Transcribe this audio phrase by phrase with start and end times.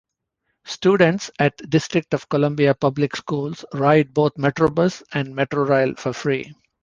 [0.65, 6.55] Students at District of Columbia public schools ride both Metrobus and Metrorail for free.